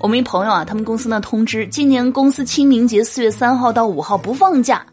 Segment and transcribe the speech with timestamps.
[0.00, 4.84] 我们一朋友啊，他们公司呢通知，今年公司清明节四月三号到五号不放假。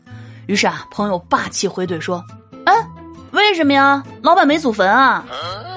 [0.47, 2.23] 于是啊，朋友霸气回怼说
[2.65, 2.73] ：“哎，
[3.31, 4.03] 为什么呀？
[4.23, 5.23] 老板没祖坟啊？”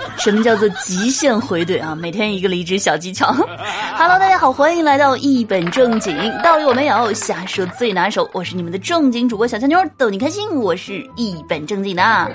[0.17, 1.95] 什么叫做极限回怼啊？
[1.95, 3.33] 每天一个离职小技巧。
[3.97, 8.29] Hello，大家好，欢迎来到一本正经，道理我没有，瞎说最拿手。
[8.33, 10.49] 我是你们的正经主播小强妞，逗你开心。
[10.57, 12.31] 我是一本正经的。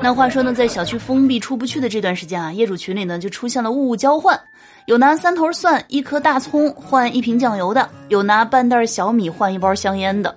[0.00, 4.38] 那话说呢，在小区封闭出不去的这段时间啊，业主群里呢就出现了物物交换。
[4.86, 10.34] 有拿三头蒜、一颗大葱换一瓶酱油的，有拿半袋小米换一包香烟的。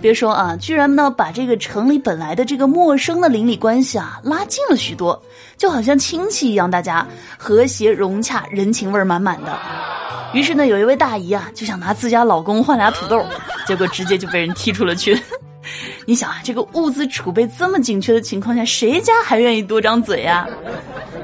[0.00, 5.20] 别说啊，居然呢把这个城里本来的这个陌生的邻里关系啊拉近了许多，
[5.56, 7.06] 就好像亲戚一样，大家
[7.38, 9.58] 和谐融洽，人情味满满的。
[10.34, 13.24] 于是呢，有一位大姨啊就想拿自家老公换俩土豆，
[13.66, 15.18] 结果直接就被人踢出了群。
[16.04, 20.46] 你想啊，这个物资储备这么紧缺的情况下，谁家还愿意多张嘴呀？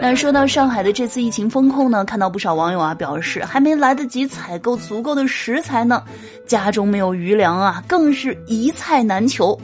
[0.05, 6.03] 那说到上海的这次疫情风控呢，看到不少网友啊表示，还没来得及采购足够的食材呢，
[6.45, 9.57] 家中没有余粮啊，更是一菜难求。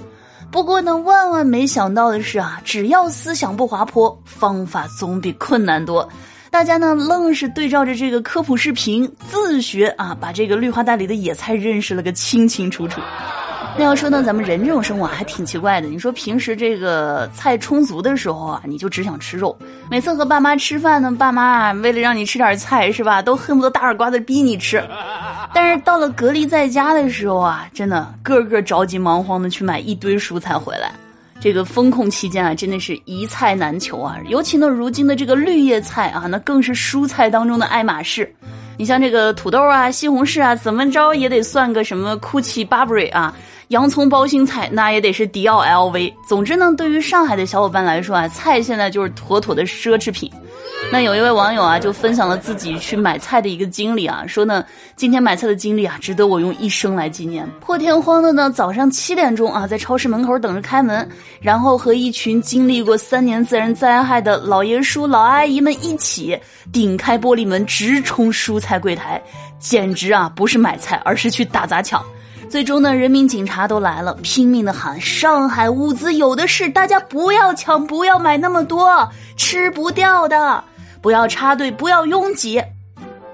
[0.48, 6.08] 不过呢，万万没想到的是啊，只要思想不滑坡，方法总比困难多。
[6.52, 13.00] 大家呢，愣是对照着这个科普视频自学啊，把这个绿化带里的野菜认识了个清清楚楚。
[13.78, 15.86] 那要说呢，咱们人这种生活还挺奇怪的。
[15.86, 19.56] 你说平时这个菜充足的时候啊，你就只想吃肉；
[19.88, 24.82] 每次和爸妈吃饭呢，爸妈为了让你吃点菜是吧，都恨不得大耳刮子逼你吃。
[25.54, 30.90] 但是到了隔离在家的时候啊，真的个个着急忙慌的去买一堆蔬菜回来。
[31.40, 34.18] 这个风控期间啊，真的是一菜难求啊。
[34.28, 38.28] 尤其呢，如今的这个绿叶菜啊，那更是蔬菜当中的爱马仕。
[38.78, 43.36] 你像这个土豆啊、西红柿啊，怎么着也得算个什么 Gucci、Burberry 啊。
[43.68, 46.14] 洋葱包心菜，那也得是迪奥 LV。
[46.26, 50.32] 总之呢，对于上海的小伙伴来说啊，菜现在就是妥妥的奢侈品。
[50.90, 54.64] 那有一位网友啊，就分享了自己去买菜的一个经历啊，说呢，
[54.96, 57.46] 今天买菜的经历啊，值得我用一生来纪念。
[57.60, 61.06] 破天荒的呢，早上七点钟啊，在超市门口等着开门，
[61.42, 66.38] 然后和一群经历过三年自然灾害的老爷叔、老阿姨们一起
[66.72, 69.22] 顶开玻璃门，直冲蔬菜柜台，
[69.58, 72.02] 简直啊，不是买菜，而是去打砸抢。
[72.48, 80.64] 最终呢，人民警察都来了，拼命的喊：“上海物资有的是，大家不要抢，不要买那么多，吃不掉的，
[81.02, 82.62] 不要插队，不要拥挤。”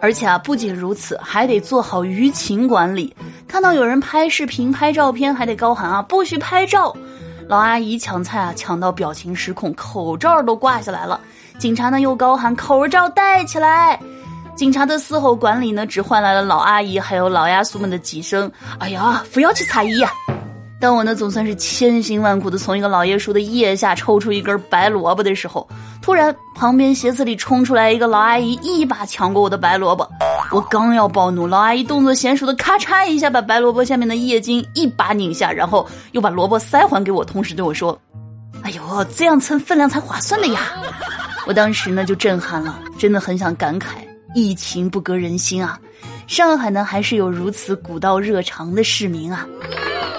[0.00, 3.14] 而且啊，不仅如此，还得做好舆情管理。
[3.46, 6.94] 看到有人拍视频、拍照片，还得高喊啊：“不许拍照！”
[7.48, 11.20] 老阿姨抢菜啊，抢到表情失控，口罩都挂下来了。
[11.58, 13.98] 警察呢，又高喊：“口罩戴起来！”
[14.54, 20.10] 警察的嘶吼管理呢，只换来了老阿姨还有老亚叔们的几声“哎呀，不要去擦衣呀！”
[20.80, 25.66] 当我呢总算是千辛万苦的从一个老爷叔的腋下抽出一根白萝卜的时候，
[26.02, 30.08] 突然旁边鞋子里冲出来一个老阿姨，一把抢过我的白萝卜。
[30.52, 37.98] 我刚要暴怒，老阿姨动作娴熟的咔嚓一下把白萝卜下面的叶茎一把拧下，然后又把萝卜塞还给我，同时对我说
[38.62, 40.60] ：“哎呦，这样称分量才划算的呀！”
[41.46, 43.86] 我当时呢就震撼了，真的很想感慨。
[44.34, 45.78] 疫情不隔人心啊，
[46.26, 49.46] 上海呢还是有如此古道热肠的市民啊。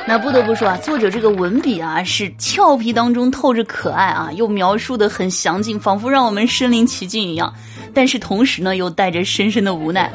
[0.08, 7.54] 那不得不说啊，作者这个文笔啊是俏皮当中透着可爱啊，又描述的很详尽，仿佛让我们身临其境一样。
[7.94, 10.12] 但是同时呢，又带着深深的无奈。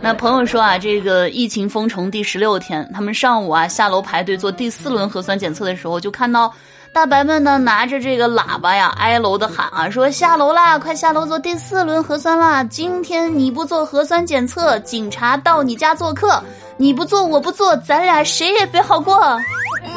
[0.00, 6.52] 那朋友说啊，这个疫情封城第十六天，他们上午啊下楼排队做第四轮核酸检测的时候，就看到。
[6.96, 12.64] 大白们呢，拿着这个喇叭呀，挨楼的喊啊，说下楼啦，快下楼做第四轮核酸啦！
[12.64, 16.42] 今天你不做核酸检测，警察到你家做客；
[16.78, 19.38] 你不做，我不做，咱俩谁也别好过。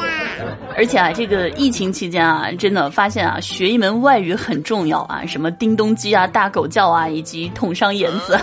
[0.76, 8.38] 而且啊，这个疫情期间啊，真的发现啊，学一门外语很重要啊，什么叮咚鸡啊、大狗叫啊，以及捅伤眼子。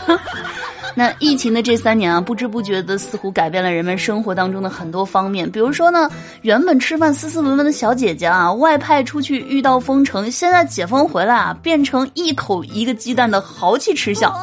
[0.97, 5.47] 那疫情的这三年啊，不知不觉的似乎改变了人们生活当中的很多方面。
[5.52, 6.09] 比如说呢，
[6.41, 14.34] 原本吃饭斯斯文文的小姐姐啊，外派出去遇到封城，现在解封回来啊，变成一口一个鸡蛋的豪气吃相。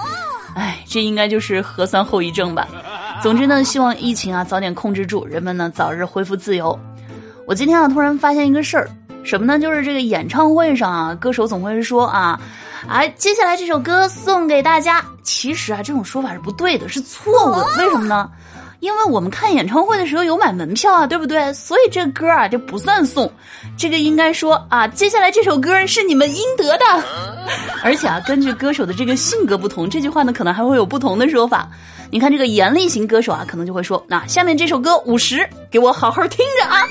[0.54, 2.68] 哎，这应该就是核酸后遗症吧。
[3.20, 6.78] 总之呢，希望疫情啊早点控制住，人们呢早日恢复自由。
[7.48, 8.88] 我今天啊突然发现一个事儿，
[9.24, 9.58] 什么呢？
[9.58, 12.38] 就是这个演唱会上啊，歌手总会说啊。
[12.86, 15.02] 哎，接下来这首歌送给大家。
[15.22, 17.64] 其实啊，这种说法是不对的，是错误的。
[17.78, 18.30] 为什么呢？
[18.80, 21.50] 因为我们看演唱会的时候有买门票啊，对不对？
[21.54, 23.32] 所以这歌啊就不算送。
[23.78, 26.84] 这个应该说啊，接下来这首歌是你们应得的。
[27.82, 31.66] 而且啊，根据歌手的这个性格不同，这句话呢可能还会有不同的说法。
[32.10, 36.86] 你看这个严厉型歌手啊，可能就会说：那下面这首歌五十，给我好好听着啊。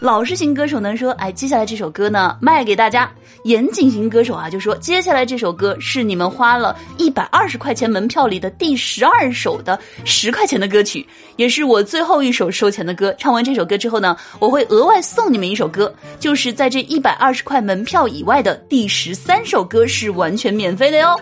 [0.00, 3.10] 老实型歌手呢说，哎，接下来这首歌呢卖给大家。
[3.44, 11.06] 严谨型歌手啊就说，接下来这首歌是你们花了一百二十块钱门票里的第十二首的十块钱的歌曲，
[11.36, 13.14] 也是我最后一首收钱的歌。
[13.18, 21.18] 唱完这首歌之后呢，我会额外送你们一首歌，就是在这一百二十块门票以外的第十三首歌是完全免费的哟。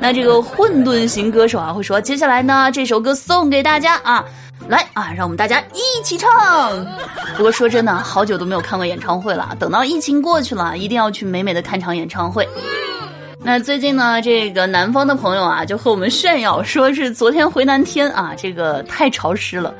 [0.00, 4.24] 那这个混沌型歌手啊会说，接下来呢这首歌送给大家啊。
[4.68, 6.28] 来啊，让我们大家一起唱。
[7.36, 9.56] 不过说真的，好久都没有看过演唱会了。
[9.58, 12.46] 等到疫情过去了，一定要去美美的看场演唱会。
[13.40, 19.72] 那最近呢，这个南方的朋友啊，就和我们炫耀，说是昨天回南天啊，这个太潮湿了。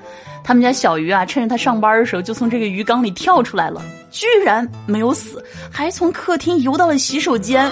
[0.44, 7.70] 他们家小鱼啊，趁着他上班的时候，就从这个鱼缸里跳出来了，居然没有死，还从客厅游到了洗手间。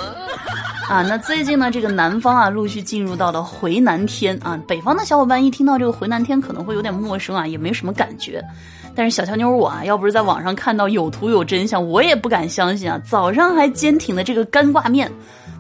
[0.89, 4.61] 啊，那最近呢，这个南方啊，陆续进入到了回南天啊。
[4.69, 8.45] 北方的小伙伴一听到这个回南天，可能会有点陌生啊，也没什么感觉。
[8.95, 13.01] 但是小乔妞我啊，要不是在网上看到有图有真相，我也不敢相信啊。
[13.09, 15.11] 早上还坚挺的这个干挂面，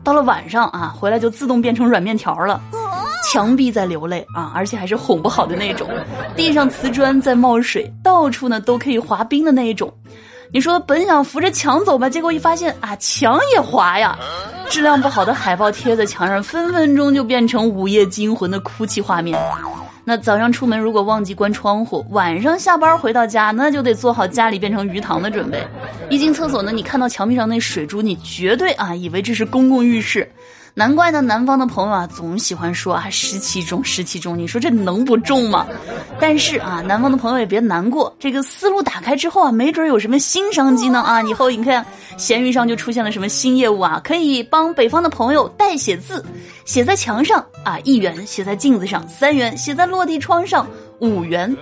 [0.06, 2.60] 到了晚上啊，回来就自动变成软面条了。
[3.24, 5.90] 墙壁在流泪啊，而且还是哄不好的那种。
[6.36, 9.92] 地上瓷砖在冒水，到处呢都可以滑冰的那一种。
[10.52, 14.16] 你说本想扶着墙走吧，结果一发现啊，墙也滑呀！
[14.70, 19.38] 质量不好的海报贴在墙上，分分钟就变成午夜惊魂的哭泣画面。
[20.04, 25.66] 那早上出门如果忘记关窗户，晚上下班回到家，那就得做好家里变成鱼塘的准备。
[26.08, 30.30] 一进厕所呢，你看到墙壁上那水珠，你绝对啊以为这是公共浴室。
[30.78, 34.38] 难怪呢，南方的朋友啊，总喜欢说啊，湿气重，湿气重。
[34.38, 35.66] 你说这能不重吗？
[36.20, 41.22] 但是啊，南方的朋友也别难过，这个思路打开之后啊，没准有什么新商机呢啊！
[41.22, 41.82] 以后你看，
[42.18, 46.22] 闲鱼上就出现了什么新业务啊，可以帮北方的朋友代写字，
[46.66, 50.68] 写在墙上啊，一元；写在镜子上，三元；写在落地窗上，
[50.98, 51.56] 五元。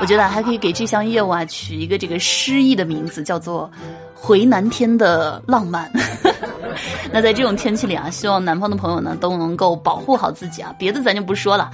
[0.00, 3.68] 我觉得还可以给这项业务啊取一个这个诗意的名字，叫做
[4.22, 5.90] “回南天的浪漫”。
[7.10, 10.72] 那在这种天气里啊，希望南方的朋友呢都能够保护好自己啊。
[10.78, 11.70] 别的咱就不说了，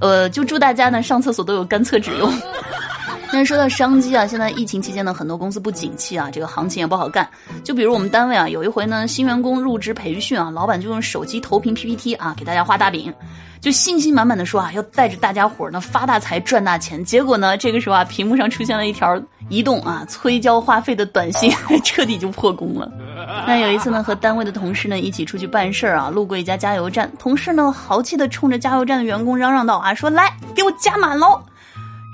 [0.00, 2.30] 呃，就祝大家呢上厕所都有干厕纸用。
[3.32, 7.26] 那说到商机啊，现在疫情期间呢，很多公司不景气啊，这个行情也不好干。
[7.64, 13.10] 就比如我们单位啊，有一回呢，新员工入职培训啊，老板就用手机投屏 PPT 啊，给大家画大饼，
[13.58, 17.02] 就信心满满的说啊，要带着大家伙儿呢发大财赚大钱。
[17.02, 19.18] 结果呢，这个时候啊，屏幕上出现了一条
[19.52, 21.52] 移动啊催交话费的短信，
[21.84, 22.90] 彻底就破功了。
[23.46, 31.38] 那有一次呢，和单位的同事呢一起出去办事儿啊，路过一家加油站，同事呢豪气的冲着加油站的员工嚷嚷道啊，说来给我加满喽。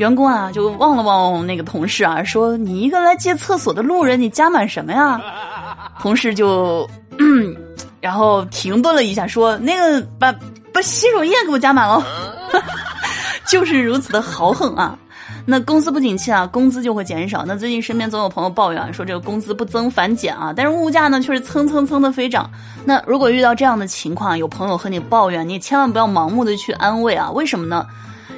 [0.00, 5.20] 员工啊，就望了望那个同事啊，说：“你一个来借厕所的路人，你加满什么呀？”
[6.02, 6.88] 同事就，
[7.18, 7.56] 嗯，
[8.00, 10.32] 然后停顿了一下，说：“那个把
[10.72, 12.02] 把洗手液给我加满喽。”
[13.50, 14.96] 就是如此的豪横啊！
[15.50, 17.42] 那工资不景气啊，工资就会减少。
[17.46, 22.50] 那最近身边总有朋友抱怨说，这个工资不增反减啊，但是物价呢却是蹭蹭蹭的飞涨。
[22.84, 27.30] 那如果遇到这样的情况，有朋友和你抱怨，你千万不要盲目的去安慰啊！
[27.30, 27.86] 为什么呢？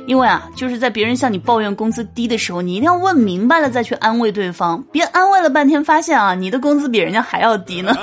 [0.07, 7.95] 因为啊，就是在别人向你抱怨工资低的时候，你一定要问明白了再去安慰对方，别安慰了半天，发现啊，你的工资比人家还要低呢。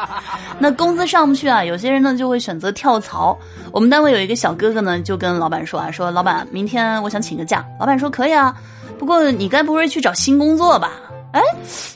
[0.58, 3.36] 那工资上不去啊，有些人呢就会选择跳槽。
[3.72, 7.64] 我们单位有一个小哥哥呢，就跟老板说啊，说老板，明天我想请个假。
[7.80, 8.54] 老板说可以啊，
[8.98, 10.92] 不过你该不会去找新工作吧？
[11.32, 11.40] 哎，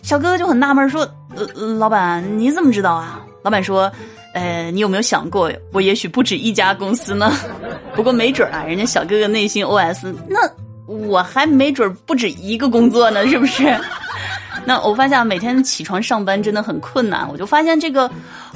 [0.03, 1.07] 小哥哥就很纳闷说，
[1.37, 1.45] 呃，
[1.79, 3.21] 老板你怎么知道啊？
[3.43, 3.91] 老板说。
[4.39, 7.33] 呃，你有没有想过，我也许不止一家公司呢？
[7.97, 10.39] 不过没准啊，人家小哥哥内心 OS，那
[10.87, 13.77] 我还没准不止一个工作呢，是不是？
[14.65, 18.09] 那我发现每天起床上班真的很困难，我就发现这个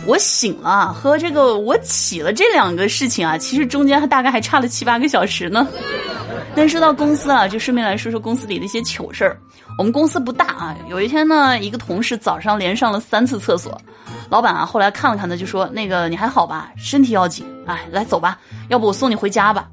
[0.07, 5.67] 我醒了和这个我起了这两个事情啊，其实中间还大概还差了七八个小时呢。
[6.55, 9.39] 但说到公司啊，就顺便来说说公司里的一些糗事儿。
[9.79, 13.81] 我们公司不大啊，有一天呢，一个同事早上连上了三次厕所。
[14.29, 16.71] 老板啊，后来看了看他，就说：“那个你还好吧？
[16.77, 17.47] 身体要紧。
[17.67, 19.67] 哎，来走吧，要不我送你回家吧。”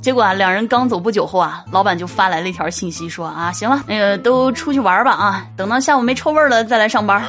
[0.00, 7.22] 结果啊，两人刚走不久后啊，老板就发来了一条信息，说：“啊，行了，那个都出去玩吧啊，等到下午没臭味了再来上班。”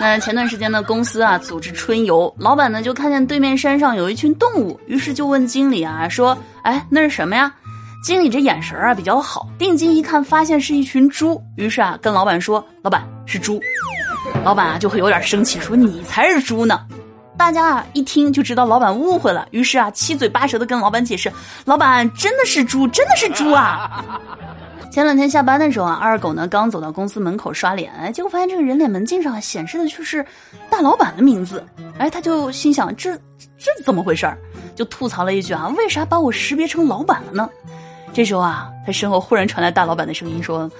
[0.00, 7.52] 那前段时间呢，公司啊组织春游，老板呢就看见对面山上有一群动物，于是就问经理啊说：“哎，那是什么呀？”
[8.02, 13.60] 经理这眼神啊比较好，定睛一看，发现是一群猪，于是啊跟老板说：“老板是猪。”
[14.44, 16.84] 老板啊就会有点生气，说你才是猪呢。
[17.38, 21.32] 大家啊一听就知道老板误会了，于是啊七嘴八舌的跟老板解释，
[21.64, 24.04] 老板真的是猪，真的是猪啊。
[24.90, 30.26] 前两天下班的时候啊，二狗呢刚走到公司门口刷脸，哎，结果发现这个人脸门禁上显示的却是
[30.68, 31.64] 大老板的名字，
[31.98, 33.16] 哎，他就心想这
[33.56, 34.36] 这怎么回事儿？
[34.74, 37.48] 就吐槽了一句啊，为啥把我识别成老板了呢？
[38.12, 40.70] 这时候啊，他身后忽然传来大老板的声音说。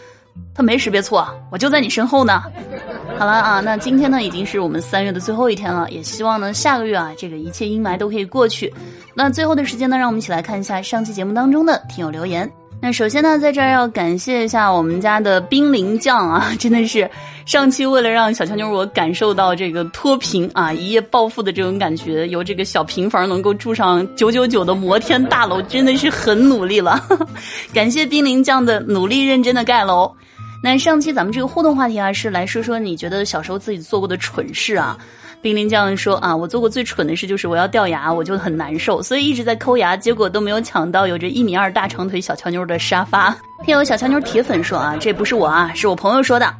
[0.55, 2.43] 他没识别错，我就在你身后呢。
[3.21, 8.73] 好了啊，那今天呢已经是我们三月的最后一天了，也希望呢下个月啊这个一切阴霾都可以过去。
[9.15, 12.51] 那最后的时间呢，让我们一起来看一下上期节目当中的听友留言。
[12.85, 17.09] 那首先呢，在这儿要感谢一下我们家的冰凌酱啊， 真的是
[17.47, 27.01] 上期为了让小强妞我感受到这个脱贫啊一夜暴富的这种感觉，由这个小平房能够住上九九九的摩天大楼，真的是很努力了。
[27.73, 30.13] 感谢冰凌酱的努力认真的盖楼。
[30.61, 34.99] 那上期咱们这个互动话题啊，是来说说你觉得小时候自己做过的蠢事啊。
[35.43, 43.37] 冰凌酱说啊，我做过最蠢的事就是我要掉牙，我就很难受，所以一直在抠牙，结果都没有抢到有着一米二大长腿小乔妞的沙发。
[43.65, 46.55] 听有小乔妞铁粉说啊，这不是我啊，是我朋友说的。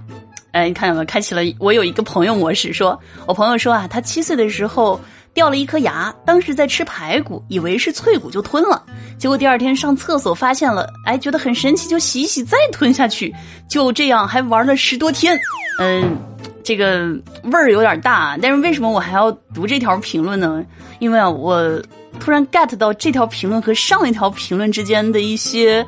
[0.51, 1.05] 哎，你看见没？
[1.05, 5.01] 开启了我有一个朋友模式，说我朋友说啊，他七岁的时候。
[5.35, 8.83] 掉了一颗牙，当时在吃排骨，以为是脆骨就吞了，
[9.19, 13.35] 结果第二天上厕所发现了，哎，觉得很神奇，就洗洗再吞下去，
[13.69, 15.39] 就这样还玩了十多天。
[15.79, 16.17] 嗯，
[16.63, 17.07] 这个
[17.45, 20.63] 味儿有点大，但是为什么我还要读这条评论呢？
[20.99, 21.83] 因为啊，我
[22.21, 25.85] 突然 get 到这条评论和上一条评论之间的一些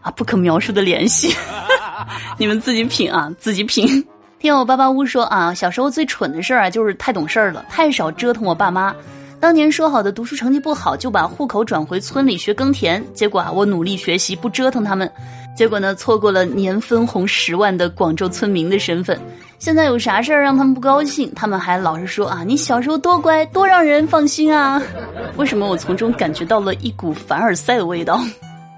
[0.00, 1.34] 啊不可描述的联系，
[2.38, 4.04] 你们自己品啊，自己品。
[4.38, 8.94] 听我八八屋说啊，小时候最蠢的事儿啊，就是太懂事儿了，太少折腾我爸妈。
[9.40, 13.02] 当年说好的读书成绩不好，就把户口转回村里学耕田。
[13.12, 15.10] 结果啊，我努力学习，不折腾他们，
[15.56, 19.18] 结果呢，错过了年分红十万的广州村民的身份。
[19.58, 24.80] 现在有啥事儿让他们不高兴，他们还老是说啊，你小时候多乖，多让人放心啊。
[25.36, 28.20] 为什么我从中感觉到了一股凡尔赛的味道？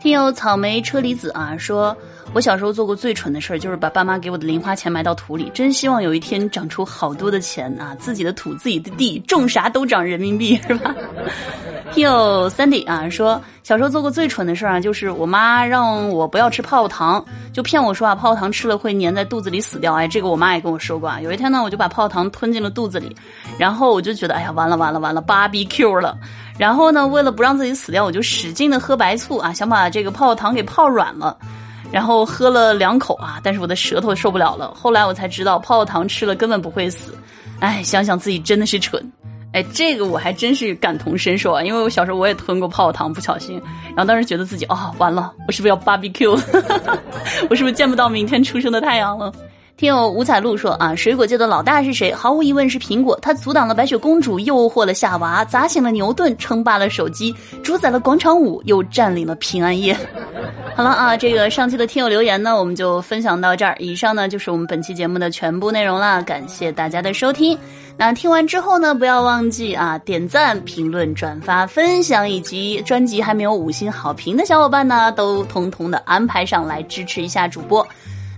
[0.00, 1.96] 听友草莓车厘子啊说。
[2.34, 5.50] 我小时候做过最蠢的事儿，就是把爸妈给我的零花钱埋到土里。
[5.54, 7.94] 真希望有一天长出好多的钱啊！
[7.98, 10.94] 自己的土，自己的地，种啥都长人民币，是吧？
[11.90, 19.94] 听有 Sandy 啊，说小时候做过最蠢的事儿啊，就是我妈让我不要吃泡泡糖，就骗我说啊，泡泡糖吃了会粘在肚子里死掉。
[19.94, 21.18] 哎，这个我妈也跟我说过啊。
[21.22, 23.16] 有一天呢，我就把泡泡糖吞进了肚子里，
[23.58, 26.18] 然后我就觉得，哎呀，完了完了完了，芭比 Q 了。
[26.58, 31.36] 然后呢，为了不让自己死掉，我就使劲的喝白醋啊，想把这个泡泡糖给泡软了。
[31.90, 34.74] 然后喝了两口啊，但是我的舌头受不了了。
[34.74, 37.16] 后来我才知道，泡泡糖吃了根本不会死。
[37.60, 39.02] 哎，想想自己真的是蠢。
[39.54, 43.58] 哎，这个我还真是感同身受啊，因为我小时候我也吞过泡泡糖，不小心。
[43.86, 46.38] 然后当时觉得自己哦，完了，我是不是要 barbecue？
[47.48, 49.32] 我是不是见不到明天出生的太阳了？
[49.78, 52.12] 听友五彩露说啊，水果界的老大是谁？
[52.12, 57.32] 毫无疑问是苹果，它阻挡了白雪公主，诱惑了夏娃，砸醒了牛顿，称霸了手机，
[57.62, 59.96] 主宰了广场舞，又占领了平安夜。
[60.74, 63.76] 好了啊，这个上期的听友留言呢，我们就分享到这儿。
[63.78, 67.56] 以上呢就是我们本期节目的全部内容了，感谢大家的收听。
[67.96, 77.86] 那听完之后呢，不要忘记啊，点赞、评论、转发、分享，以及专辑还没有五星好评的小伙伴呢，都通通的安排上来支持一下主播。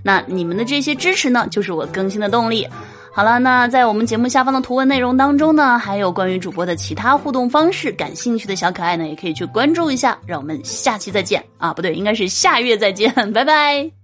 [0.02, 2.66] 那你们的这些支持呢，就是我更新的动力。
[3.12, 10.16] 好了，那在我们节目下方的图文内容当中呢，还有关于主播的其他互动方式，感兴趣的小可爱呢，也可以去关注一下。
[10.26, 13.99] 让我们下期再见啊，不对，应该是下月再见，拜拜。